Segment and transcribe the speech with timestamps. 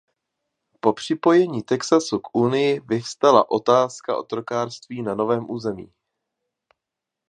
[0.79, 5.93] Po připojení Texasu k Unii vyvstala otázka otrokářství na novém území.